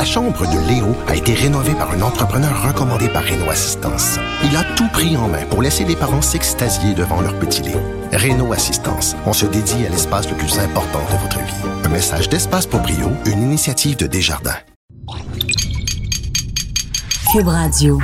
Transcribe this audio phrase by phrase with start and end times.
[0.00, 4.18] La chambre de Léo a été rénovée par un entrepreneur recommandé par Renault Assistance.
[4.42, 7.78] Il a tout pris en main pour laisser les parents s'extasier devant leur petit Léo.
[8.10, 11.84] Renault Assistance, on se dédie à l'espace le plus important de votre vie.
[11.84, 14.56] Un message d'Espace pour Brio, une initiative de Desjardins.
[17.30, 18.00] Cube Radio.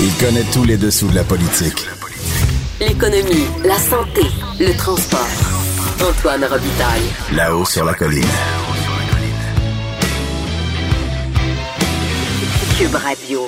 [0.00, 1.86] Il connaît tous les dessous de la politique.
[2.78, 4.20] L'économie, la santé,
[4.60, 5.26] le transport.
[6.06, 7.08] Antoine Robitaille.
[7.32, 8.22] Là-haut sur la colline.
[12.78, 13.40] Cube Radio.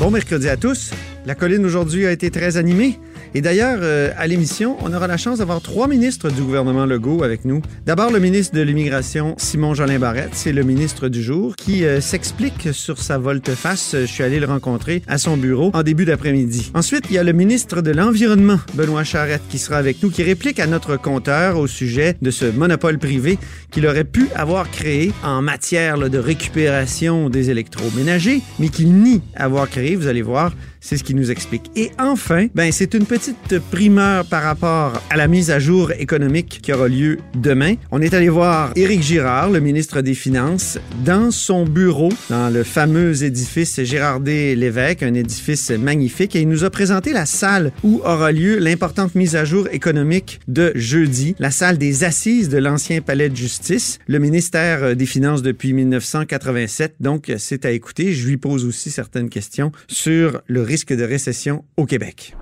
[0.00, 0.90] Bon mercredi à tous.
[1.24, 2.98] La colline aujourd'hui a été très animée.
[3.34, 7.22] Et d'ailleurs, euh, à l'émission, on aura la chance d'avoir trois ministres du gouvernement Legault
[7.22, 7.62] avec nous.
[7.86, 12.00] D'abord, le ministre de l'Immigration, Simon Jolin Barrette, c'est le ministre du jour, qui euh,
[12.00, 13.94] s'explique sur sa volte-face.
[14.00, 16.72] Je suis allé le rencontrer à son bureau en début d'après-midi.
[16.74, 20.24] Ensuite, il y a le ministre de l'Environnement, Benoît Charette, qui sera avec nous, qui
[20.24, 23.38] réplique à notre compteur au sujet de ce monopole privé
[23.70, 29.22] qu'il aurait pu avoir créé en matière là, de récupération des électroménagers, mais qu'il nie
[29.36, 31.70] avoir créé, vous allez voir, c'est ce qu'il nous explique.
[31.76, 36.60] Et enfin, ben, c'est une petite primeur par rapport à la mise à jour économique
[36.62, 37.74] qui aura lieu demain.
[37.90, 42.64] On est allé voir Éric Girard, le ministre des Finances, dans son bureau, dans le
[42.64, 48.32] fameux édifice Gérardé-Lévesque, un édifice magnifique, et il nous a présenté la salle où aura
[48.32, 53.28] lieu l'importante mise à jour économique de jeudi, la salle des assises de l'ancien palais
[53.28, 56.96] de justice, le ministère des Finances depuis 1987.
[57.00, 58.12] Donc, c'est à écouter.
[58.12, 62.36] Je lui pose aussi certaines questions sur le risque de récession au Québec.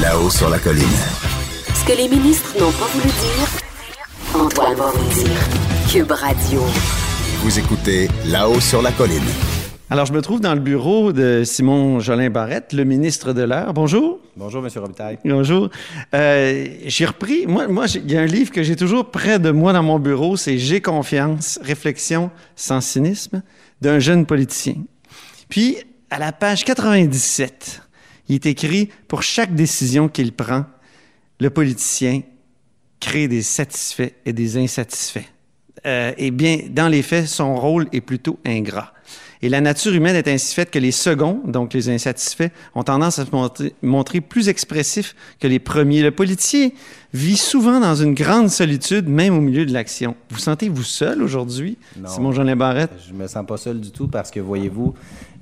[0.00, 0.84] Là-haut sur la colline.
[1.74, 3.48] Ce que les ministres n'ont pas voulu dire,
[4.32, 5.40] Antoine va vous dire.
[5.90, 6.60] Cube Radio.
[7.40, 9.24] Vous écoutez Là-haut sur la colline.
[9.90, 13.74] Alors, je me trouve dans le bureau de Simon Jolin Barrette, le ministre de l'Air.
[13.74, 14.20] Bonjour.
[14.36, 14.70] Bonjour, M.
[14.76, 15.18] Robitaille.
[15.24, 15.68] Bonjour.
[16.14, 19.50] Euh, j'ai repris, moi, moi il y a un livre que j'ai toujours près de
[19.50, 23.42] moi dans mon bureau, c'est J'ai confiance, réflexion sans cynisme,
[23.80, 24.76] d'un jeune politicien.
[25.48, 25.78] Puis,
[26.10, 27.82] à la page 97,
[28.28, 30.64] il est écrit Pour chaque décision qu'il prend,
[31.40, 32.22] le politicien
[33.00, 35.28] crée des satisfaits et des insatisfaits.
[35.86, 38.94] Euh, et bien, dans les faits, son rôle est plutôt ingrat.
[39.42, 43.18] Et la nature humaine est ainsi faite que les seconds, donc les insatisfaits, ont tendance
[43.18, 46.00] à se montrer, montrer plus expressifs que les premiers.
[46.00, 46.70] Le politicien
[47.12, 50.16] vit souvent dans une grande solitude, même au milieu de l'action.
[50.30, 51.76] Vous sentez-vous seul aujourd'hui,
[52.06, 52.92] Simon Jean Barrette?
[53.06, 54.94] Je me sens pas seul du tout parce que, voyez-vous,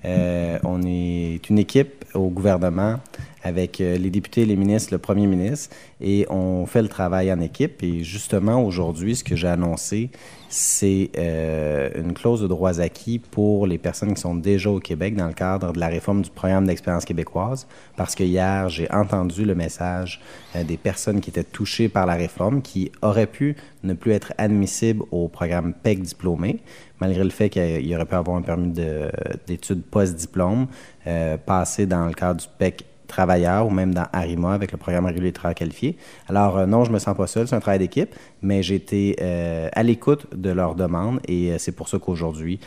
[0.05, 2.99] on est une équipe au gouvernement
[3.43, 7.41] avec euh, les députés, les ministres, le premier ministre, et on fait le travail en
[7.41, 7.83] équipe.
[7.83, 10.11] Et justement, aujourd'hui, ce que j'ai annoncé,
[10.49, 15.17] c'est euh, une clause de droits acquis pour les personnes qui sont déjà au Québec
[15.17, 17.67] dans le cadre de la réforme du programme d'expérience québécoise,
[17.97, 20.21] parce que hier, j'ai entendu le message
[20.55, 24.33] euh, des personnes qui étaient touchées par la réforme, qui auraient pu ne plus être
[24.39, 26.61] admissibles au programme PEC diplômé,
[27.01, 28.73] malgré le fait qu'il aurait pu avoir un permis
[29.47, 30.69] d'études post-diplôme,
[31.45, 35.31] passé dans le cadre du PEC travailleurs ou même dans Arima avec le programme régulier
[35.31, 35.97] de travail qualifié.
[36.29, 39.17] Alors euh, non, je me sens pas seul, c'est un travail d'équipe, mais j'ai été
[39.21, 42.59] euh, à l'écoute de leurs demandes et euh, c'est pour ça qu'aujourd'hui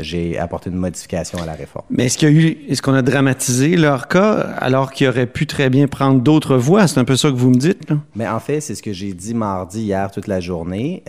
[0.00, 1.84] j'ai apporté une modification à la réforme.
[1.90, 5.26] Mais est-ce qu'il y a eu, est-ce qu'on a dramatisé leur cas alors qu'ils auraient
[5.26, 7.90] pu très bien prendre d'autres voies C'est un peu ça que vous me dites.
[7.90, 7.98] Là?
[8.16, 11.02] Mais en fait, c'est ce que j'ai dit mardi hier toute la journée.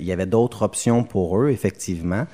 [0.00, 2.24] il y avait d'autres options pour eux, effectivement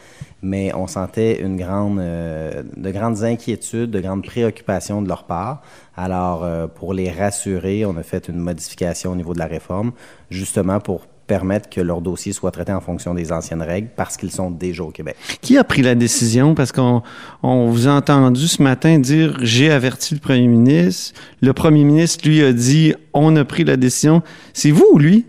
[0.43, 5.63] mais on sentait une grande, de grandes inquiétudes, de grandes préoccupations de leur part.
[5.97, 9.93] Alors, euh, pour les rassurer, on a fait une modification au niveau de la réforme,
[10.31, 14.33] justement pour permettre que leur dossier soit traité en fonction des anciennes règles parce qu'ils
[14.33, 15.17] sont déjà au Québec.
[15.41, 16.55] Qui a pris la décision?
[16.55, 17.03] Parce qu'on
[17.43, 21.19] on vous a entendu ce matin dire j'ai averti le premier ministre.
[21.41, 24.23] Le premier ministre, lui, a dit on a pris la décision.
[24.53, 25.27] C'est vous ou lui?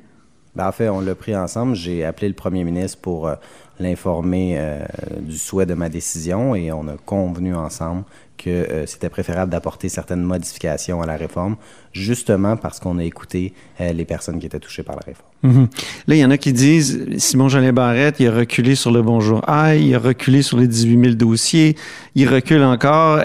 [0.55, 1.75] Ben, en fait, on l'a pris ensemble.
[1.75, 3.35] J'ai appelé le premier ministre pour euh,
[3.79, 4.85] l'informer euh,
[5.19, 8.03] du souhait de ma décision et on a convenu ensemble
[8.37, 11.55] que euh, c'était préférable d'apporter certaines modifications à la réforme,
[11.91, 15.29] justement parce qu'on a écouté euh, les personnes qui étaient touchées par la réforme.
[15.43, 15.67] Mhm.
[16.07, 19.01] Là, il y en a qui disent Simon Jolin Barrette, il a reculé sur le
[19.01, 21.75] Bonjour Aïe, il a reculé sur les 18 000 dossiers,
[22.15, 23.23] il recule encore.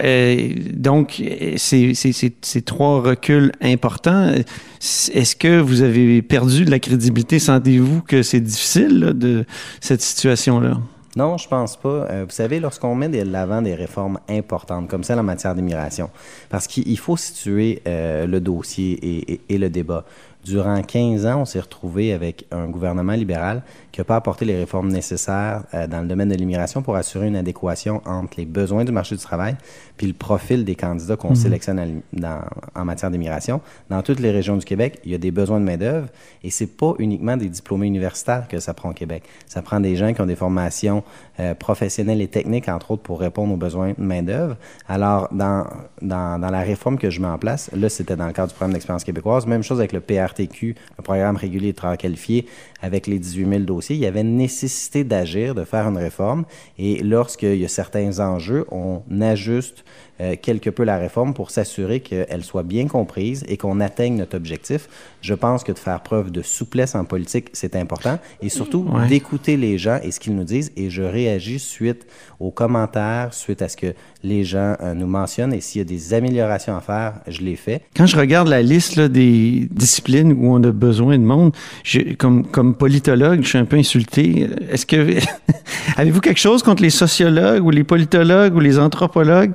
[0.72, 1.22] Donc,
[1.56, 4.32] c'est ces trois reculs importants.
[4.80, 7.38] Est-ce que vous avez perdu de la crédibilité?
[7.38, 9.44] Sentez-vous que c'est difficile de
[9.80, 10.78] cette situation-là?
[11.18, 11.88] Non, je pense pas.
[11.88, 16.10] Euh, vous savez, lorsqu'on met de l'avant des réformes importantes, comme celle en matière d'immigration,
[16.48, 20.04] parce qu'il faut situer euh, le dossier et, et, le débat.
[20.44, 23.62] Durant 15 ans, on s'est retrouvé avec un gouvernement libéral
[23.98, 27.26] qui n'a pas apporté les réformes nécessaires euh, dans le domaine de l'immigration pour assurer
[27.26, 29.56] une adéquation entre les besoins du marché du travail
[29.96, 32.40] puis le profil des candidats qu'on sélectionne dans,
[32.76, 33.60] en matière d'immigration.
[33.90, 36.06] Dans toutes les régions du Québec, il y a des besoins de main-d'œuvre
[36.44, 39.24] et c'est pas uniquement des diplômés universitaires que ça prend au Québec.
[39.46, 41.02] Ça prend des gens qui ont des formations
[41.40, 44.56] euh, professionnelles et techniques, entre autres, pour répondre aux besoins de main-d'œuvre.
[44.88, 45.66] Alors, dans,
[46.00, 48.54] dans, dans, la réforme que je mets en place, là, c'était dans le cadre du
[48.54, 49.46] programme d'expérience québécoise.
[49.46, 52.46] Même chose avec le PRTQ, le programme régulier de travail qualifié,
[52.80, 53.96] avec les 18 000 dossiers.
[53.96, 56.44] Il y avait nécessité d'agir, de faire une réforme.
[56.78, 59.84] Et lorsqu'il y a certains enjeux, on ajuste
[60.20, 64.36] euh, quelque peu la réforme pour s'assurer qu'elle soit bien comprise et qu'on atteigne notre
[64.36, 64.88] objectif.
[65.20, 69.56] Je pense que de faire preuve de souplesse en politique, c'est important et surtout d'écouter
[69.56, 70.72] les gens et ce qu'ils nous disent.
[70.76, 72.06] Et je réagis suite
[72.40, 73.94] aux commentaires, suite à ce que
[74.24, 77.56] les gens euh, nous mentionnent et s'il y a des améliorations à faire, je les
[77.56, 77.82] fais.
[77.96, 81.52] Quand je regarde la liste là, des disciplines où on a besoin de monde,
[81.84, 84.48] je, comme, comme politologue, je suis un peu insulté.
[84.70, 85.18] Est-ce que
[85.96, 89.52] avez-vous quelque chose contre les sociologues ou les politologues ou les anthropologues?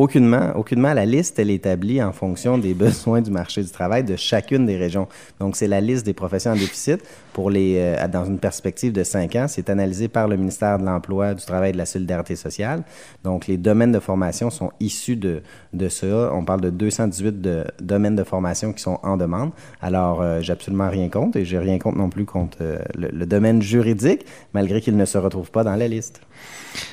[0.00, 0.94] Aucunement, aucunement.
[0.94, 4.64] La liste, elle est établie en fonction des besoins du marché du travail de chacune
[4.64, 5.08] des régions.
[5.38, 9.04] Donc, c'est la liste des professions en déficit pour les, euh, dans une perspective de
[9.04, 9.46] cinq ans.
[9.48, 12.82] C'est analysé par le ministère de l'Emploi, du Travail et de la Solidarité sociale.
[13.24, 15.42] Donc, les domaines de formation sont issus de,
[15.72, 16.32] de ça.
[16.34, 19.50] On parle de 218 de, domaines de formation qui sont en demande.
[19.80, 23.26] Alors, euh, j'ai absolument rien contre et j'ai rien contre non plus contre euh, le,
[23.26, 24.24] domaine juridique,
[24.54, 26.20] malgré qu'il ne se retrouve pas dans la liste.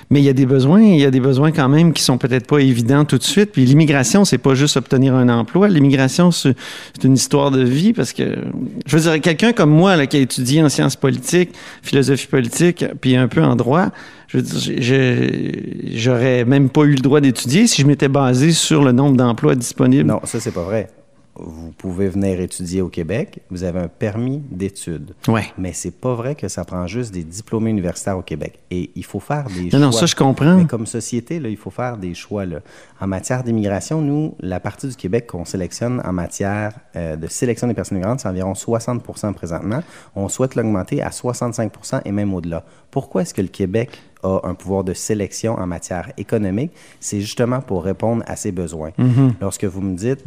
[0.09, 2.17] Mais il y a des besoins, il y a des besoins quand même qui sont
[2.17, 3.51] peut-être pas évidents tout de suite.
[3.51, 5.67] Puis l'immigration, c'est pas juste obtenir un emploi.
[5.67, 6.55] L'immigration, c'est
[7.03, 8.37] une histoire de vie parce que,
[8.85, 11.51] je veux dire, quelqu'un comme moi là, qui a étudié en sciences politiques,
[11.81, 13.87] philosophie politique, puis un peu en droit,
[14.27, 18.83] je veux dire, j'aurais même pas eu le droit d'étudier si je m'étais basé sur
[18.83, 20.07] le nombre d'emplois disponibles.
[20.07, 20.89] Non, ça c'est pas vrai
[21.39, 25.13] vous pouvez venir étudier au Québec, vous avez un permis d'études.
[25.27, 25.45] Ouais.
[25.57, 28.59] Mais c'est pas vrai que ça prend juste des diplômés universitaires au Québec.
[28.71, 29.79] Et il faut faire des choix.
[29.79, 30.55] Non, ça je comprends.
[30.55, 32.45] Mais comme société, là, il faut faire des choix.
[32.45, 32.59] Là.
[32.99, 37.67] En matière d'immigration, nous, la partie du Québec qu'on sélectionne en matière euh, de sélection
[37.67, 39.83] des personnes migrantes, c'est environ 60% présentement.
[40.15, 42.63] On souhaite l'augmenter à 65% et même au-delà.
[42.91, 46.71] Pourquoi est-ce que le Québec a un pouvoir de sélection en matière économique?
[46.99, 48.91] C'est justement pour répondre à ses besoins.
[48.97, 49.33] Mm-hmm.
[49.41, 50.23] Lorsque vous me dites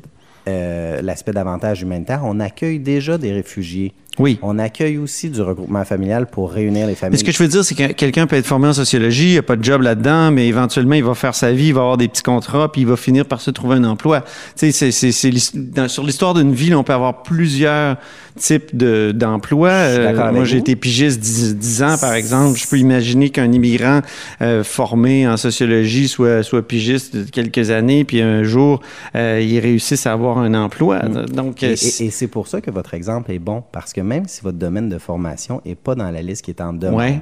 [0.47, 4.39] l'aspect davantage humanitaire, on accueille déjà des réfugiés oui.
[4.43, 7.13] On accueille aussi du regroupement familial pour réunir les familles.
[7.13, 9.33] Mais ce que je veux dire, c'est que quelqu'un peut être formé en sociologie, il
[9.33, 11.81] n'y a pas de job là-dedans, mais éventuellement, il va faire sa vie, il va
[11.81, 14.21] avoir des petits contrats, puis il va finir par se trouver un emploi.
[14.57, 17.97] Tu sais, c'est, c'est, sur l'histoire d'une ville, on peut avoir plusieurs
[18.37, 19.71] types de, d'emplois.
[19.71, 22.59] Euh, moi, j'ai été pigiste 10, ans, par exemple.
[22.59, 24.01] Je peux imaginer qu'un immigrant
[24.43, 28.81] euh, formé en sociologie soit, soit pigiste quelques années, puis un jour,
[29.15, 31.03] euh, il réussisse à avoir un emploi.
[31.03, 31.27] Mm.
[31.27, 34.27] Donc, et, et, et c'est pour ça que votre exemple est bon, parce que même
[34.27, 37.21] si votre domaine de formation n'est pas dans la liste qui est en demande,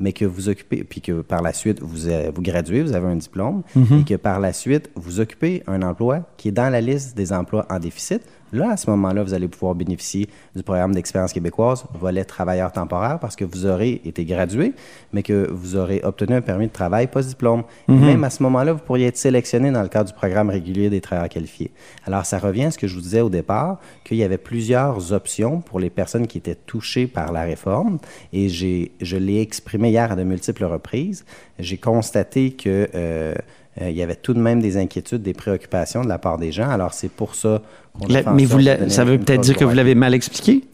[0.00, 3.16] mais que vous occupez, puis que par la suite, vous, vous graduez, vous avez un
[3.16, 4.00] diplôme, mm-hmm.
[4.00, 7.32] et que par la suite, vous occupez un emploi qui est dans la liste des
[7.32, 8.22] emplois en déficit,
[8.52, 13.18] Là, à ce moment-là, vous allez pouvoir bénéficier du programme d'expérience québécoise, volet travailleur temporaire,
[13.20, 14.72] parce que vous aurez été gradué,
[15.12, 17.64] mais que vous aurez obtenu un permis de travail post-diplôme.
[17.88, 18.00] Mhm.
[18.00, 21.00] Même à ce moment-là, vous pourriez être sélectionné dans le cadre du programme régulier des
[21.00, 21.70] travailleurs qualifiés.
[22.06, 25.12] Alors, ça revient à ce que je vous disais au départ, qu'il y avait plusieurs
[25.12, 27.98] options pour les personnes qui étaient touchées par la réforme,
[28.32, 31.24] et je l'ai exprimé hier à de multiples reprises.
[31.58, 32.88] J'ai constaté que...
[32.94, 33.34] Euh,
[33.80, 36.52] euh, il y avait tout de même des inquiétudes, des préoccupations de la part des
[36.52, 36.68] gens.
[36.68, 37.62] Alors, c'est pour ça
[37.92, 40.64] qu'on a Mais vous ça veut peut-être dire que vous l'avez mal expliqué?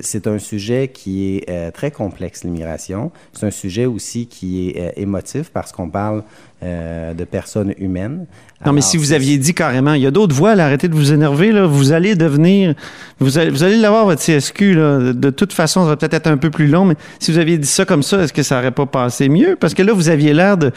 [0.00, 3.12] C'est un sujet qui est euh, très complexe, l'immigration.
[3.32, 6.24] C'est un sujet aussi qui est euh, émotif parce qu'on parle
[6.64, 8.26] euh, de personnes humaines.
[8.64, 11.12] Non, mais si vous aviez dit carrément, il y a d'autres voies, arrêtez de vous
[11.12, 12.74] énerver, là, vous allez devenir,
[13.20, 16.26] vous allez, vous allez l'avoir, votre CSQ, là, de toute façon, ça va peut-être être
[16.26, 18.58] un peu plus long, mais si vous aviez dit ça comme ça, est-ce que ça
[18.58, 19.54] aurait pas passé mieux?
[19.54, 20.72] Parce que là, vous aviez l'air de,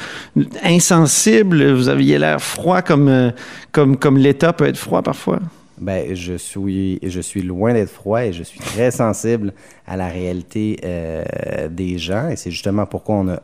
[0.64, 3.32] insensible, vous aviez l'air froid comme,
[3.72, 5.40] comme, comme l'État peut être froid parfois.
[5.80, 9.54] Ben, je suis, loin d'être froid et je suis très sensible
[9.88, 12.30] à la réalité euh, des gens.
[12.30, 13.42] Et c'est justement pourquoi on a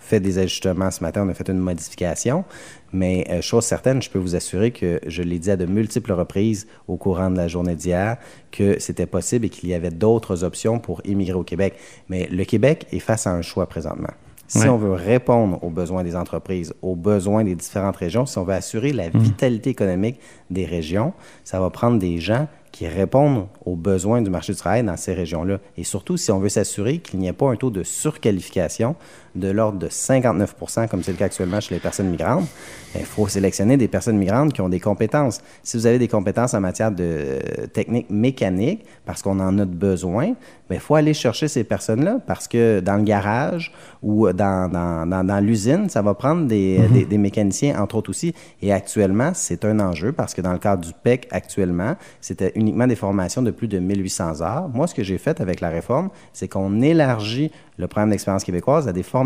[0.00, 2.44] fait des ajustements ce matin, on a fait une modification.
[2.92, 6.12] Mais euh, chose certaine, je peux vous assurer que je l'ai dit à de multiples
[6.12, 8.16] reprises au courant de la journée d'hier
[8.50, 11.74] que c'était possible et qu'il y avait d'autres options pour immigrer au Québec.
[12.08, 14.12] Mais le Québec est face à un choix présentement.
[14.52, 14.68] Si Ouais.
[14.68, 18.52] on veut répondre aux besoins des entreprises, aux besoins des différentes régions, si on veut
[18.54, 20.18] assurer la vitalité économique
[20.50, 21.12] des régions,
[21.44, 25.14] ça va prendre des gens qui répondent aux besoins du marché du travail dans ces
[25.14, 25.58] régions-là.
[25.76, 28.96] Et surtout, si on veut s'assurer qu'il n'y ait pas un taux de surqualification
[29.34, 30.54] de l'ordre de 59
[30.90, 32.46] comme c'est le cas actuellement chez les personnes migrantes,
[32.94, 35.40] il faut sélectionner des personnes migrantes qui ont des compétences.
[35.62, 37.38] Si vous avez des compétences en matière de
[37.72, 40.34] technique mécanique, parce qu'on en a besoin,
[40.70, 43.72] il faut aller chercher ces personnes-là parce que dans le garage
[44.02, 46.92] ou dans, dans, dans, l'usine, ça va prendre des, mm-hmm.
[46.92, 48.34] des, des, mécaniciens, entre autres aussi.
[48.62, 52.86] Et actuellement, c'est un enjeu parce que dans le cadre du PEC, actuellement, c'était uniquement
[52.86, 54.68] des formations de plus de 1800 heures.
[54.68, 58.86] Moi, ce que j'ai fait avec la réforme, c'est qu'on élargit le programme d'expérience québécoise
[58.86, 59.19] à des formations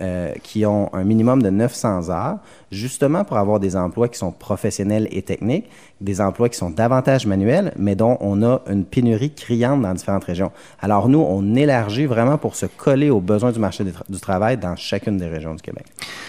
[0.00, 2.38] euh, qui ont un minimum de 900 heures,
[2.70, 5.68] justement pour avoir des emplois qui sont professionnels et techniques,
[6.00, 10.24] des emplois qui sont davantage manuels, mais dont on a une pénurie criante dans différentes
[10.24, 10.50] régions.
[10.80, 14.76] Alors nous, on élargit vraiment pour se coller aux besoins du marché du travail dans
[14.76, 15.84] chacune des régions du Québec.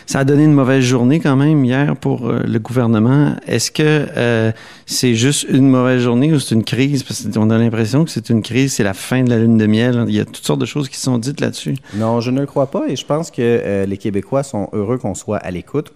[0.05, 3.35] Ça a donné une mauvaise journée quand même hier pour euh, le gouvernement.
[3.47, 3.81] Est-ce que
[4.17, 4.51] euh,
[4.85, 7.03] c'est juste une mauvaise journée ou c'est une crise?
[7.03, 9.67] Parce qu'on a l'impression que c'est une crise, c'est la fin de la lune de
[9.67, 10.05] miel.
[10.07, 11.75] Il y a toutes sortes de choses qui sont dites là-dessus.
[11.95, 14.97] Non, je ne le crois pas et je pense que euh, les Québécois sont heureux
[14.97, 15.93] qu'on soit à l'écoute.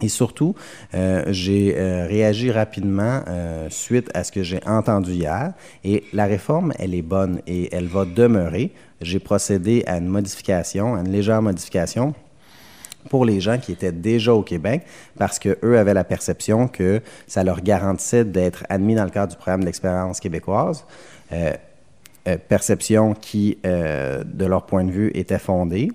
[0.00, 0.54] Et surtout,
[0.94, 3.22] euh, j'ai euh, réagi rapidement
[3.68, 5.52] suite à ce que j'ai entendu hier.
[5.84, 8.72] Et la réforme, elle est bonne et elle va demeurer.
[9.00, 12.14] J'ai procédé à une modification, à une légère modification
[13.10, 14.82] pour les gens qui étaient déjà au Québec
[15.18, 19.36] parce qu'eux avaient la perception que ça leur garantissait d'être admis dans le cadre du
[19.36, 20.84] programme d'expérience québécoise.
[22.48, 25.90] perception qui, de leur point de vue, était fondée.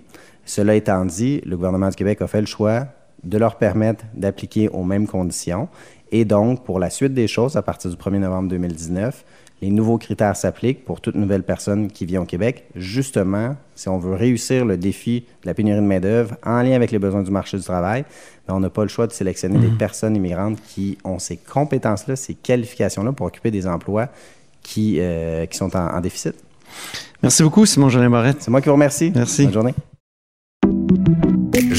[0.45, 2.87] Cela étant dit, le gouvernement du Québec a fait le choix
[3.23, 5.67] de leur permettre d'appliquer aux mêmes conditions.
[6.11, 9.25] Et donc, pour la suite des choses, à partir du 1er novembre 2019,
[9.63, 12.65] les nouveaux critères s'appliquent pour toute nouvelle personne qui vient au Québec.
[12.75, 16.91] Justement, si on veut réussir le défi de la pénurie de main-d'œuvre en lien avec
[16.91, 18.03] les besoins du marché du travail,
[18.45, 19.77] ben, on n'a pas le choix de sélectionner des mhm.
[19.77, 24.09] personnes immigrantes qui ont ces compétences-là, ces qualifications-là pour occuper des emplois
[24.61, 26.35] qui, euh, qui sont en, déficit.
[27.21, 28.41] Merci beaucoup, Simon Jolin Barrette.
[28.41, 29.13] C'est moi qui vous remercie.
[29.15, 29.45] Merci.
[29.45, 29.73] Bonne journée.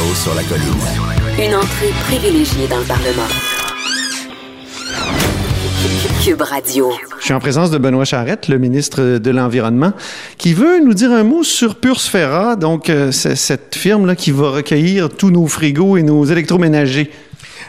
[0.00, 0.64] Là-haut sur la colline.
[1.38, 3.28] Une entrée privilégiée dans le Parlement.
[6.24, 6.92] Cube Radio.
[7.18, 9.92] Je suis en présence de Benoît Charette, le ministre de l'Environnement,
[10.38, 14.50] qui veut nous dire un mot sur Pursfera, donc euh, c'est cette firme-là qui va
[14.50, 17.10] recueillir tous nos frigos et nos électroménagers.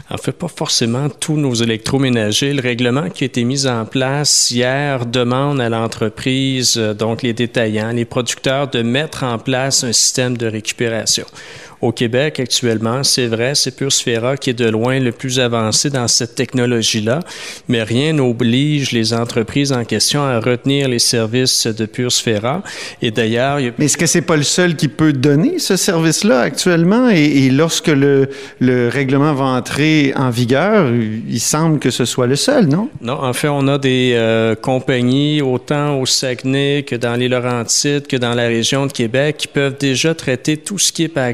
[0.10, 2.54] En fait, pas forcément tous nos électroménagers.
[2.54, 7.34] Le règlement qui a été mis en place hier demande à l'entreprise, euh, donc les
[7.34, 11.26] détaillants, les producteurs, de mettre en place un système de récupération.
[11.82, 16.08] Au Québec, actuellement, c'est vrai, c'est Pursfera qui est de loin le plus avancé dans
[16.08, 17.22] cette technologie-là,
[17.68, 22.62] mais rien n'oblige les entreprises en question à retenir les services de Pursfera.
[23.02, 23.60] Et d'ailleurs...
[23.80, 27.10] Mais est-ce que c'est pas le seul qui peut donner ce service-là actuellement?
[27.10, 32.36] Et, lorsque le, le règlement va entrer en vigueur, il semble que ce soit le
[32.36, 32.90] seul, non?
[33.02, 38.08] Non, en fait, on a des euh, compagnies, autant au Saguenay que dans les Laurentides,
[38.08, 41.26] que dans la région de Québec, qui peuvent déjà traiter tout ce qui est, par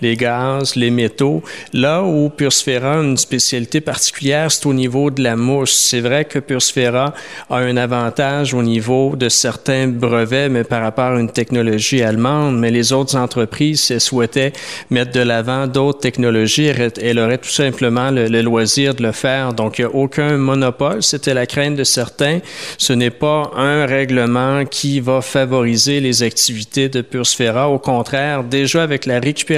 [0.00, 1.42] les gaz, les métaux.
[1.72, 5.72] Là où Pursfera a une spécialité particulière, c'est au niveau de la mousse.
[5.72, 7.14] C'est vrai que Pursfera
[7.50, 12.58] a un avantage au niveau de certains brevets, mais par rapport à une technologie allemande,
[12.58, 14.52] mais les autres entreprises, si elles souhaitaient
[14.90, 19.52] mettre de l'avant d'autres technologies, elles auraient tout simplement le, loisir de le faire.
[19.52, 21.02] Donc, il n'y a aucun monopole.
[21.02, 22.40] C'était la crainte de certains.
[22.78, 27.68] Ce n'est pas un règlement qui va favoriser les activités de Pursfera.
[27.68, 29.51] Au contraire, déjà avec la récupération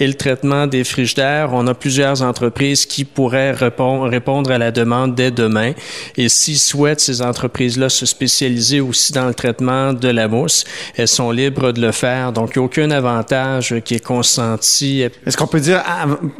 [0.00, 5.14] et le traitement des frigidaires, on a plusieurs entreprises qui pourraient répondre, à la demande
[5.14, 5.72] dès demain.
[6.16, 10.64] Et s'ils souhaitent, ces entreprises-là, se spécialiser aussi dans le traitement de la mousse,
[10.96, 12.32] elles sont libres de le faire.
[12.32, 15.02] Donc, il n'y a aucun avantage qui est consenti.
[15.26, 15.82] Est-ce qu'on peut dire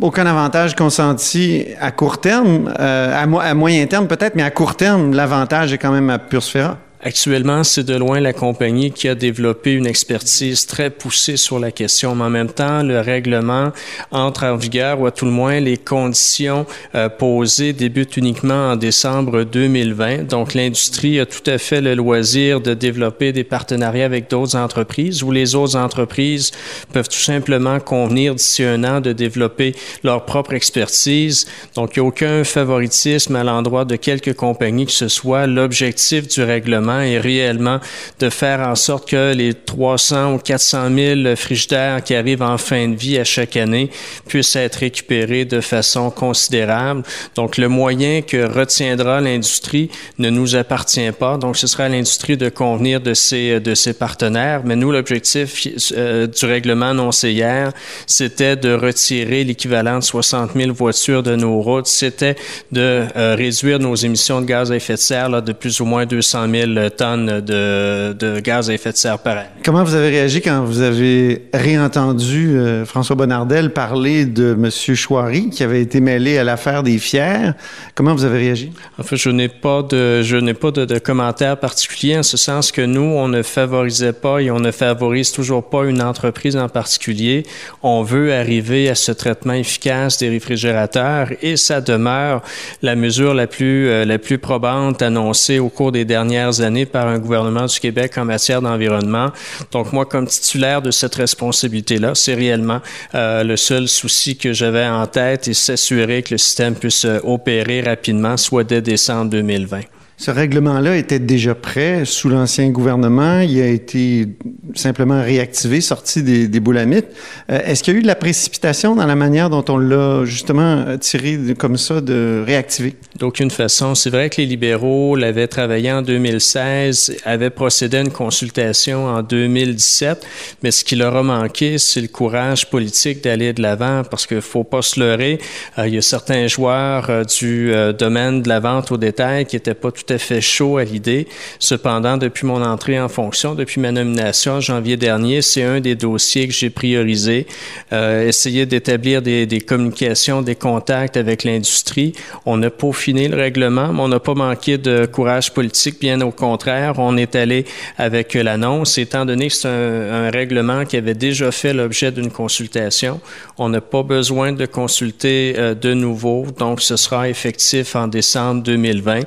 [0.01, 5.13] aucun avantage consenti à court terme, euh, à, moyen terme peut-être, mais à court terme,
[5.15, 6.79] l'avantage est quand même à Pursfera?
[7.07, 11.71] Actuellement, c'est de loin la compagnie qui a développé une expertise très poussée sur la
[11.71, 13.73] question, mais en même temps, le règlement
[14.11, 18.77] entre en vigueur, ou à tout le moins les conditions euh, posées débutent uniquement en
[18.77, 20.31] décembre 2020.
[20.31, 25.23] Donc, l'industrie a tout à fait le loisir de développer des partenariats avec d'autres entreprises
[25.23, 26.53] ou les autres entreprises
[26.95, 31.45] peuvent tout simplement convenir d'ici un an de développer leur propre expertise.
[31.75, 35.47] Donc, il n'y a aucun favoritisme à l'endroit de quelques compagnies que ce soit.
[35.47, 37.81] L'objectif du règlement est réellement
[38.21, 42.89] de faire en sorte que les 300 ou 400 000 frigidaires qui arrivent en fin
[42.89, 43.91] de vie à chaque année
[44.27, 47.03] puissent être récupérés de façon considérable.
[47.35, 51.37] Donc, le moyen que retiendra l'industrie ne nous appartient pas.
[51.37, 54.63] Donc, ce sera à l'industrie de convenir de ses, de ses partenaires.
[54.65, 57.73] Mais nous, l'objectif euh, du règlement annoncé hier,
[58.07, 61.87] c'était de retirer l'équivalent de 60 000 voitures de nos routes.
[61.87, 62.37] C'était
[62.73, 66.07] de euh, réduire nos émissions de gaz à effet de serre de plus ou moins
[66.07, 69.45] 200 000 tonnes de, de gaz à effet de serre par an.
[69.65, 74.95] Comment vous avez réagi quand vous avez réentendu euh, François Bonnardel parler de M.
[74.95, 77.53] Chouari, qui avait été mêlé à l'affaire des fiers?
[77.95, 78.73] Comment vous avez réagi?
[78.99, 82.37] En fait, je n'ai pas de, je n'ai pas de, de commentaires particuliers en ce
[82.37, 86.57] sens que nous, on ne favorisait pas et on ne favorise toujours pas une entreprise
[86.57, 87.45] en particulier.
[87.83, 92.43] On veut arriver à ce traitement efficace des réfrigérateurs et ça demeure
[92.83, 97.07] la mesure la plus, euh, la plus probante annoncée au cours des dernières années par
[97.07, 99.31] un gouvernement du Québec en matière d'environnement.
[99.73, 102.81] Donc moi, comme titulaire de cette responsabilité-là, c'est réellement
[103.15, 107.21] euh, le seul souci que j'avais en tête et s'assurer que le système puisse euh,
[107.23, 109.81] opérer rapidement, soit dès décembre 2020.
[110.17, 113.41] Ce règlement-là était déjà prêt sous l'ancien gouvernement.
[113.41, 114.29] Il a été
[114.75, 117.09] simplement réactivé, sorti des, boulamites.
[117.51, 120.25] Euh, Est-ce qu'il y a eu de la précipitation dans la manière dont on l'a
[120.25, 122.95] justement tiré comme ça, de réactiver?
[123.19, 123.97] D'aucune façon.
[123.97, 129.23] C'est vrai que les libéraux l'avaient travaillé en 2016, avaient procédé à une consultation en
[129.23, 130.25] 2017,
[130.63, 134.41] mais ce qui leur a manqué, c'est le courage politique d'aller de l'avant parce qu'il
[134.41, 135.41] faut pas se leurrer.
[135.79, 139.57] Euh, il y a certains joueurs euh, du domaine de la vente au détail qui
[139.57, 141.27] n'étaient pas tout à fait chauds à l'idée.
[141.59, 145.95] Cependant, depuis mon entrée en fonction, depuis ma nomination en janvier dernier, c'est un des
[145.95, 147.47] dossiers que j'ai priorisé.
[147.93, 152.13] Euh, essayer d'établir des, communications, des contacts avec l'industrie.
[152.47, 156.01] On n'a pas fini le règlement, mais on n'a pas manqué de courage politique.
[156.01, 157.65] Bien au contraire, on est allé
[157.99, 158.99] avec l'annonce.
[158.99, 163.21] Étant donné que c'est un, règlement qui avait déjà fait l'objet d'une consultation,
[163.59, 166.47] on n'a pas besoin de consulter euh, de nouveau.
[166.59, 169.21] Donc, ce sera effectif en décembre 2020.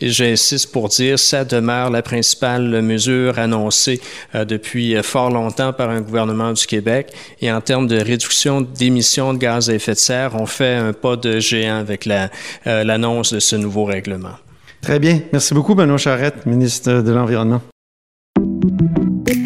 [0.00, 4.00] Et j'insiste pour dire, ça demeure la principale mesure annoncée
[4.34, 7.12] euh, depuis fort longtemps par un gouvernement du Québec.
[7.40, 10.92] Et en termes de réduction d'émissions de gaz à effet de serre, on fait un
[10.92, 14.36] pas de géant avec l'annonce la, euh, de ce nouveau règlement.
[14.80, 15.20] Très bien.
[15.32, 17.60] Merci beaucoup, Benoît Charette, ministre de l'Environnement.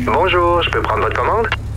[0.04, 1.46] Bonjour, je peux prendre votre commande?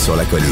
[0.00, 0.46] sur la colline.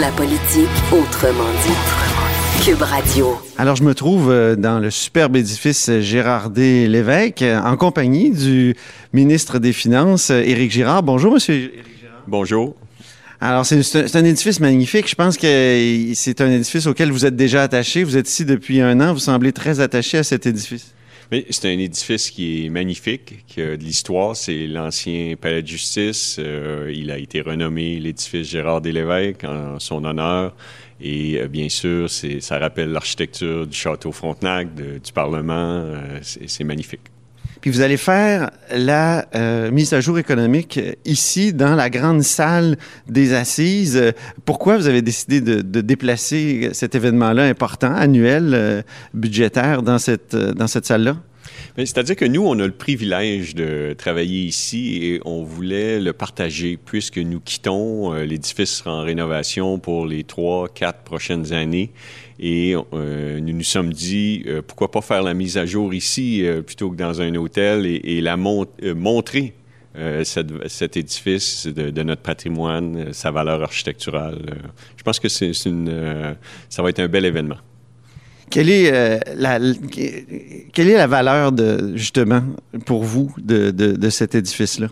[0.00, 2.64] La politique autrement dit.
[2.64, 3.40] Cube Radio.
[3.58, 8.74] Alors, je me trouve euh, dans le superbe édifice Gérardé Lévesque en compagnie du
[9.12, 11.04] ministre des Finances, Éric Girard.
[11.04, 12.22] Bonjour, monsieur Éric Girard.
[12.26, 12.74] Bonjour.
[13.40, 15.08] Alors, c'est un édifice magnifique.
[15.08, 18.02] Je pense que c'est un édifice auquel vous êtes déjà attaché.
[18.02, 19.12] Vous êtes ici depuis un an.
[19.12, 20.92] Vous semblez très attaché à cet édifice.
[21.50, 24.34] C'est un édifice qui est magnifique, qui a de l'histoire.
[24.34, 26.36] C'est l'ancien palais de justice.
[26.40, 30.56] Euh, il a été renommé l'édifice Gérard des Lévesques en son honneur.
[31.00, 35.84] Et euh, bien sûr, ça rappelle l'architecture du château Frontenac, du Parlement.
[35.84, 37.02] Euh, c'est magnifique.
[37.60, 42.76] Puis vous allez faire la euh, mise à jour économique ici, dans la grande salle
[43.08, 44.12] des assises.
[44.44, 48.82] Pourquoi vous avez décidé de, de déplacer cet événement-là important, annuel, euh,
[49.14, 51.16] budgétaire, dans cette, dans cette salle-là?
[51.76, 56.78] C'est-à-dire que nous, on a le privilège de travailler ici et on voulait le partager
[56.82, 58.12] puisque nous quittons.
[58.12, 61.90] Euh, L'édifice sera en rénovation pour les trois, quatre prochaines années.
[62.38, 66.44] Et euh, nous nous sommes dit, euh, pourquoi pas faire la mise à jour ici
[66.66, 69.54] plutôt que dans un hôtel et, la mon montrer
[70.22, 74.38] cet édifice de, notre patrimoine, sa valeur architecturale.
[74.96, 77.56] je pense que c'est ça va être un bel événement.
[78.50, 79.58] Quelle est, euh, la,
[80.72, 82.42] quelle est la valeur, de, justement,
[82.84, 84.88] pour vous, de cet édifice-là?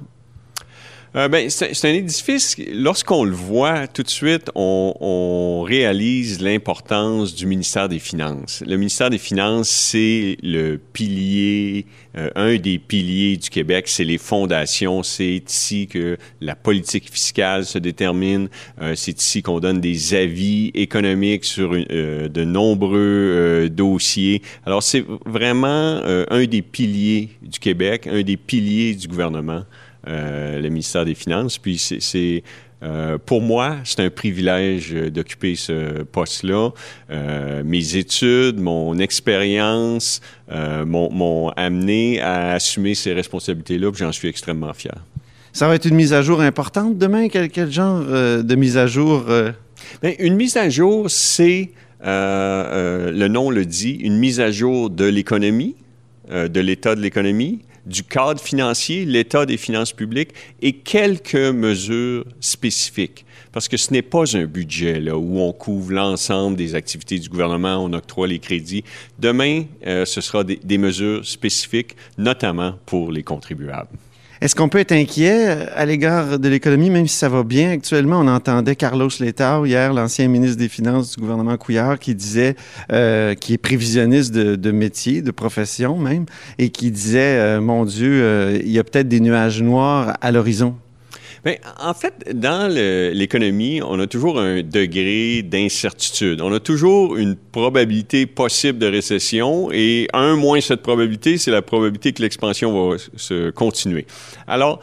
[1.16, 7.46] Euh, ben, c'est un édifice, lorsqu'on le voit tout de suite, on, réalise l'importance du
[7.46, 8.62] ministère des Finances.
[8.66, 14.18] Le ministère des Finances, c'est le pilier, euh, un des piliers du Québec, c'est les
[14.18, 15.02] fondations.
[15.02, 18.48] C'est ici que la politique fiscale se détermine.
[18.80, 24.42] Euh, c'est ici qu'on donne des avis économiques sur de nombreux dossiers.
[24.64, 29.64] Alors, c'est vraiment un des piliers du Québec, un des piliers du gouvernement.
[30.08, 31.58] Euh, le ministère des Finances.
[31.58, 32.42] Puis c'est
[32.82, 36.70] euh, pour moi, c'est un privilège d'occuper ce poste-là.
[37.10, 44.28] Euh, mes études, mon expérience euh, m'ont amené à assumer ces responsabilités-là, puis j'en suis
[44.28, 44.94] extrêmement fier.
[45.52, 47.28] Ça va être une mise à jour importante demain?
[47.28, 49.24] Quel, quel genre de mise à jour?
[50.02, 55.04] Bien, une mise à jour, c'est, le nom le dit, une mise à jour de
[55.04, 55.74] l'économie,
[56.30, 63.24] de l'état de l'économie, du cadre financier, l'état des finances publiques et quelques mesures spécifiques.
[63.50, 67.28] Parce que ce n'est pas un budget là, où on couvre l'ensemble des activités du
[67.28, 68.84] gouvernement, on octroie les crédits.
[69.18, 73.88] Demain, euh, ce sera des, des mesures spécifiques, notamment pour les contribuables.
[74.40, 78.20] Est-ce qu'on peut être inquiet à l'égard de l'économie, même si ça va bien actuellement?
[78.20, 82.54] On entendait Carlos Letao hier, l'ancien ministre des Finances du gouvernement Couillard, qui disait,
[82.92, 86.26] euh, qui est prévisionniste de, de, métier, de profession même,
[86.58, 90.30] et qui disait, euh, mon Dieu, euh, il y a peut-être des nuages noirs à
[90.30, 90.76] l'horizon.
[91.44, 96.40] Bien, en fait, dans l'économie, on a toujours un degré d'incertitude.
[96.40, 101.62] On a toujours une probabilité possible de récession et un moins cette probabilité, c'est la
[101.62, 104.06] probabilité que l'expansion va se continuer.
[104.46, 104.80] Alors,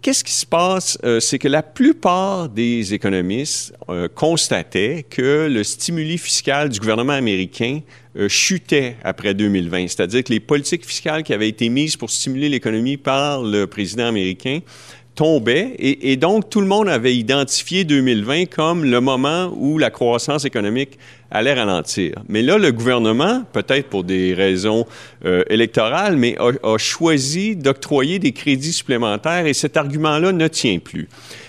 [0.00, 0.96] Qu'est-ce qui se passe?
[1.04, 7.12] Euh, c'est que la plupart des économistes euh, constataient que le stimuli fiscal du gouvernement
[7.12, 7.80] américain
[8.16, 9.88] euh, chutait après 2020.
[9.88, 14.06] C'est-à-dire que les politiques fiscales qui avaient été mises pour stimuler l'économie par le président
[14.06, 14.60] américain
[15.16, 20.44] tombait et, donc tout le monde avait identifié 2020 comme le moment où la croissance
[20.44, 20.98] économique
[21.30, 22.14] allait ralentir.
[22.28, 24.86] Mais là, le gouvernement, peut-être pour des raisons
[25.24, 30.78] euh, électorales, mais a, a choisi d'octroyer des crédits supplémentaires et cet argument-là ne tient
[30.78, 31.08] plus.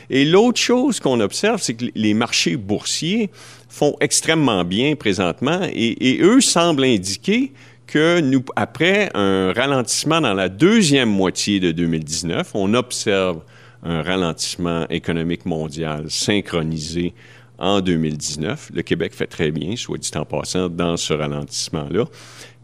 [0.09, 3.29] Et l'autre chose qu'on observe, c'est que les marchés boursiers
[3.67, 7.51] font extrêmement bien présentement et, et eux semblent indiquer
[7.85, 13.41] que nous, après un ralentissement dans la deuxième moitié de 2019, on observe
[13.83, 17.13] un ralentissement économique mondial synchronisé
[17.57, 18.71] en 2019.
[18.73, 22.05] Le Québec fait très bien, soit dit en passant, dans ce ralentissement-là.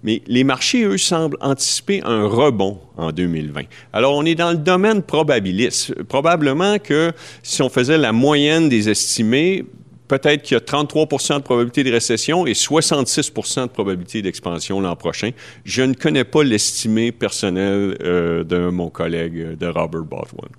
[0.03, 3.61] Mais les marchés, eux, semblent anticiper un rebond en 2020.
[3.93, 6.03] Alors, on est dans le domaine probabiliste.
[6.03, 9.65] Probablement que si on faisait la moyenne des estimés,
[10.09, 11.05] peut-être qu'il y a 33
[11.37, 15.31] de probabilité de récession et 66 de probabilité d'expansion l'an prochain.
[15.63, 20.49] Je ne connais pas l'estimé personnel euh, de mon collègue, de Robert Baldwin.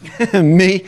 [0.42, 0.84] Mais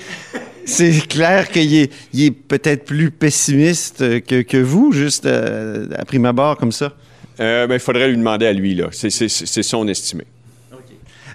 [0.65, 6.57] c'est clair qu'il est, peut-être plus pessimiste que, que vous, juste à, à prime abord
[6.57, 6.95] comme ça.
[7.41, 8.89] Euh, ben, il faudrait lui demander à lui, là.
[8.93, 10.25] C'est son estimé.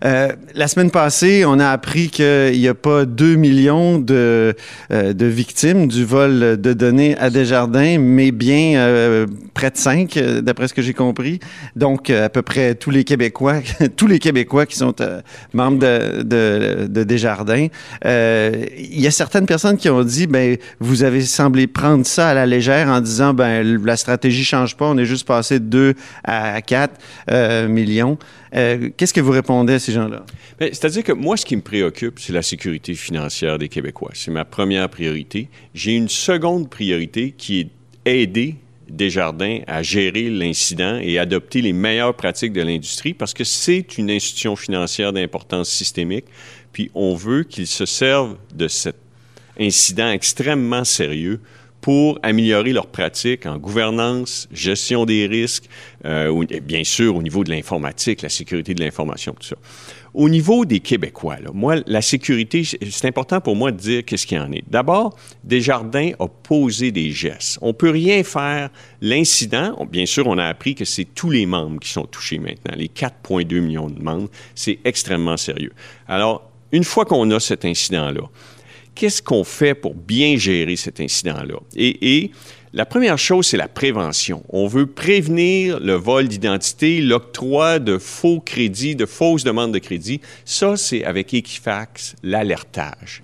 [0.04, 4.56] Euh, la semaine passée, on a appris qu'il n'y a pas 2 millions de,
[4.92, 10.18] euh, de, victimes du vol de données à Desjardins, mais bien euh, près de 5,
[10.42, 11.40] d'après ce que j'ai compris.
[11.76, 13.62] Donc, à peu près tous les Québécois,
[13.96, 14.96] tous les Québécois qui sont
[15.54, 17.68] membres de, de, de Desjardins.
[18.04, 22.34] il y a certaines personnes qui ont dit, ben, vous avez semblé prendre ça à
[22.34, 25.94] la légère en disant, ben, la stratégie change pas, on est juste passé de 2
[26.24, 28.18] à 4 millions.
[28.56, 30.26] Euh, Qu'est-ce que vous répondez à ces gens-là?
[30.60, 34.12] C'est-à-dire que moi, ce qui me préoccupe, c'est la sécurité financière des Québécois.
[34.14, 35.50] C'est ma première priorité.
[35.74, 37.70] J'ai une seconde priorité qui est
[38.06, 38.56] aider
[38.90, 44.12] Desjardins à gérer l'incident et adopter les meilleures pratiques de l'industrie parce que c'est une
[44.12, 46.26] institution financière d'importance systémique.
[46.72, 48.96] Puis on veut qu'ils se servent de cet
[49.60, 51.40] incident extrêmement sérieux
[51.86, 55.66] pour améliorer leurs pratiques en gouvernance, gestion des risques,
[56.04, 59.56] euh, bien sûr au niveau de l'informatique, la sécurité de l'information, tout ça.
[60.16, 64.40] Au niveau des Québécois, moi, la sécurité, c'est important pour moi de dire qu'est-ce qu'il
[64.40, 64.64] y en est.
[64.68, 67.60] D'abord, Desjardins a posé des gestes.
[67.62, 68.72] On peut rien faire.
[69.00, 72.74] L'incident, bien sûr, on a appris que c'est tous les membres qui sont touchés maintenant,
[72.76, 74.30] les 4,2 millions de membres.
[74.56, 75.74] C'est extrêmement sérieux.
[76.08, 78.24] Alors, une fois qu'on a cet incident-là,
[78.96, 81.60] qu'est-ce qu'on fait pour bien gérer cet incident-là?
[81.76, 82.32] Et, et,
[82.74, 84.44] la première chose, c'est la prévention.
[84.50, 90.20] On veut prévenir le vol d'identité, l'octroi de faux crédits, de fausses demandes de crédit.
[90.44, 93.24] Ça, c'est avec Equifax, l'alertage.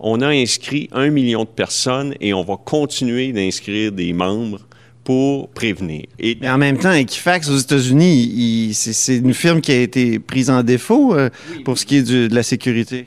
[0.00, 4.60] On a inscrit un million de personnes et on va continuer d'inscrire des membres
[5.02, 6.04] pour prévenir.
[6.18, 10.50] Et Mais en même temps, Equifax aux États-Unis, c'est une firme qui a été prise
[10.50, 11.30] en défaut euh,
[11.64, 13.06] pour ce qui est de la sécurité.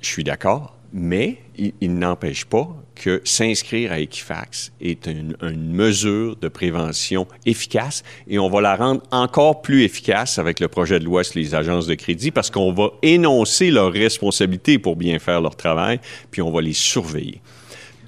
[0.00, 5.72] Je suis d'accord, mais il, il n'empêche pas que s'inscrire à Equifax est une, une,
[5.72, 10.98] mesure de prévention efficace et on va la rendre encore plus efficace avec le projet
[10.98, 15.18] de loi sur les agences de crédit parce qu'on va énoncer leurs responsabilités pour bien
[15.18, 16.00] faire leur travail,
[16.30, 17.40] puis on va les surveiller.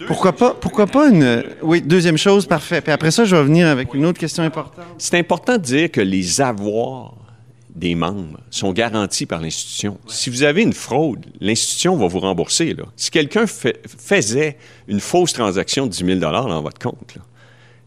[0.06, 1.44] Pourquoi pas, pourquoi pas une.
[1.62, 2.80] Oui, deuxième chose, parfait.
[2.80, 4.84] Puis après ça, je vais venir avec une autre question importante.
[4.98, 7.14] C'est important de dire que les avoirs
[7.74, 9.98] des membres sont garantis par l'institution.
[10.06, 12.76] Si vous avez une fraude, l'institution va vous rembourser.
[12.96, 14.56] Si quelqu'un faisait
[14.88, 17.22] une fausse transaction de 10 000 dans votre compte, là,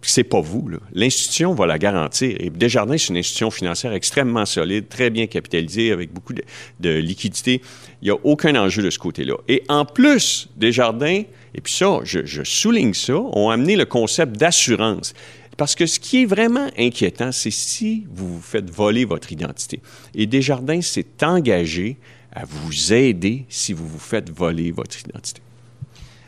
[0.08, 0.70] c'est pas vous.
[0.94, 2.36] L'institution va la garantir.
[2.40, 6.44] Et Desjardins, c'est une institution financière extrêmement solide, très bien capitalisée, avec beaucoup de,
[6.80, 7.62] de liquidités.
[8.02, 9.36] Il n'y a aucun enjeu de ce côté-là.
[9.48, 11.24] Et en plus, Desjardins,
[11.56, 15.14] et puis ça, je souligne ça, ont amené le concept d'assurance.
[15.58, 19.82] Parce que ce qui est vraiment inquiétant, c'est si vous vous faites voler votre identité.
[20.14, 21.98] Et Desjardins s'est engagé
[22.34, 25.42] à vous aider si vous vous faites voler votre identité.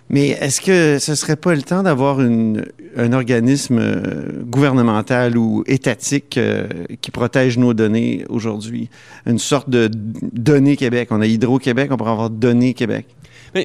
[0.09, 6.37] Mais est-ce que ce serait pas le temps d'avoir un organisme euh, gouvernemental ou étatique
[6.37, 6.65] euh,
[7.01, 8.89] qui protège nos données aujourd'hui?
[9.25, 11.09] Une sorte de Données Québec.
[11.11, 13.05] On a Hydro-Québec, on pourrait avoir Données Québec.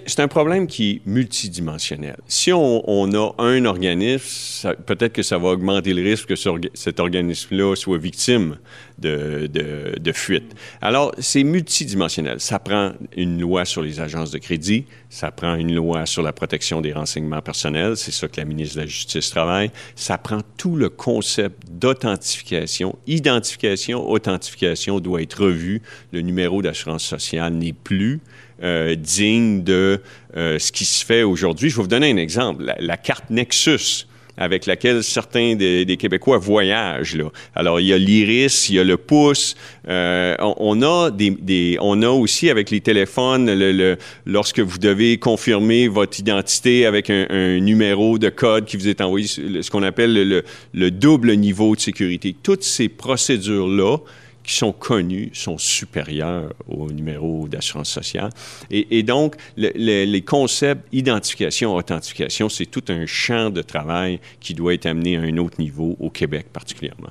[0.06, 2.16] C'est un problème qui est multidimensionnel.
[2.26, 7.00] Si on, a un organisme, peut-être que ça va augmenter le risque que ce, cet
[7.00, 8.58] organisme-là soit victime
[8.98, 10.54] de, de, de fuite.
[10.80, 12.40] Alors, c'est multidimensionnel.
[12.40, 16.32] Ça prend une loi sur les agences de crédit, ça prend une loi sur la
[16.32, 19.70] protection des renseignements personnels, c'est ça que la ministre de la Justice travaille.
[19.96, 22.96] Ça prend tout le concept d'authentification.
[23.06, 25.82] Identification, authentification doit être revu.
[26.12, 28.20] Le numéro d'assurance sociale n'est plus
[28.62, 30.00] euh, digne de
[30.36, 31.68] euh, ce qui se fait aujourd'hui.
[31.68, 32.64] Je vais vous donner un exemple.
[32.78, 37.18] La, carte Nexus avec laquelle certains des, Québécois voyagent.
[37.54, 39.56] Alors, il y a l'iris, il y a le pouce.
[39.88, 46.18] Euh, on, a des, on a aussi avec les téléphones, lorsque vous devez confirmer votre
[46.18, 50.90] identité avec un, numéro de code qui vous est envoyé, ce qu'on appelle le, le
[50.90, 52.34] double niveau de sécurité.
[52.42, 53.98] Toutes ces procédures-là
[54.44, 58.30] qui sont connus sont supérieurs au numéro d'assurance sociale.
[58.70, 64.54] Et, donc, le, le, les concepts identification, authentification, c'est tout un champ de travail qui
[64.54, 67.10] doit être amené à un autre niveau au Québec particulièrement.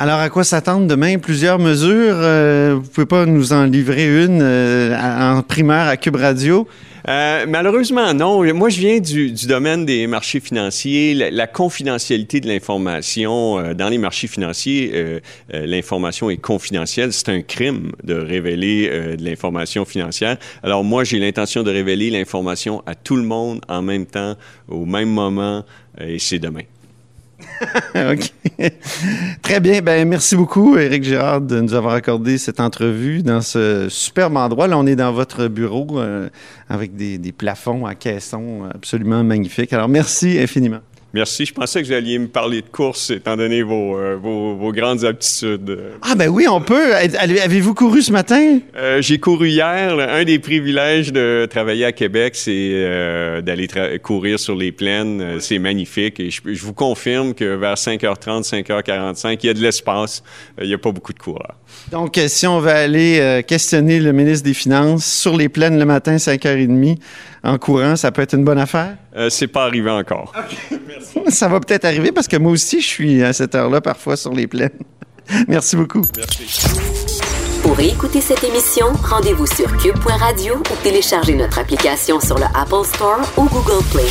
[0.00, 1.18] Alors, à quoi s'attendre demain?
[1.18, 2.14] Plusieurs mesures.
[2.18, 6.68] Euh, vous pouvez pas nous en livrer une euh, en primaire à Cube Radio?
[7.08, 8.44] Euh, malheureusement, non.
[8.52, 11.14] Moi, je viens du, domaine des marchés financiers.
[11.14, 17.14] La, confidentialité de l'information euh, dans les marchés financiers, euh, l'information est confidentielle.
[17.14, 20.36] C'est un crime de révéler de l'information financière.
[20.62, 24.36] Alors moi, j'ai l'intention de révéler l'information à tout le monde en même temps,
[24.68, 25.64] au même moment,
[25.98, 26.62] et c'est demain.
[27.94, 28.72] OK.
[29.42, 29.80] Très bien.
[29.80, 34.68] Ben, merci beaucoup, Éric Girard, de nous avoir accordé cette entrevue dans ce superbe endroit.
[34.68, 36.28] Là, on est dans votre bureau euh,
[36.68, 39.72] avec des, des, plafonds à caissons absolument magnifiques.
[39.72, 40.80] Alors, merci infiniment.
[41.14, 41.46] Merci.
[41.46, 44.72] Je pensais que vous alliez me parler de course, étant donné vos, euh, vos, vos,
[44.72, 45.78] grandes aptitudes.
[46.02, 46.94] Ah ben oui, on peut.
[46.94, 48.58] Avez-vous couru ce matin?
[48.76, 49.98] Euh, J'ai couru hier.
[49.98, 53.68] Un des privilèges de travailler à Québec, c'est euh, d'aller
[54.02, 55.40] courir sur les plaines.
[55.40, 56.20] C'est magnifique.
[56.20, 60.22] Et je, je, vous confirme que vers 5h30, 5h45, il y a de l'espace.
[60.60, 61.54] Il n'y a pas beaucoup de coureurs.
[61.90, 66.16] Donc, si on veut aller questionner le ministre des Finances sur les plaines le matin,
[66.16, 66.98] 5h30,
[67.44, 68.96] en courant, ça peut être une bonne affaire?
[69.16, 70.32] Euh, c'est pas arrivé encore.
[70.36, 71.30] Okay.
[71.30, 74.32] ça va peut-être arriver parce que moi aussi, je suis à cette heure-là parfois sur
[74.32, 74.70] les plaines.
[75.48, 76.02] Merci beaucoup.
[76.16, 76.68] Merci.
[77.62, 83.20] Pour écouter cette émission, rendez-vous sur cube.radio ou téléchargez notre application sur le Apple Store
[83.36, 84.08] ou Google Play.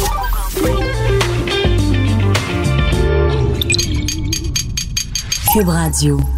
[5.53, 6.36] Cube Radio.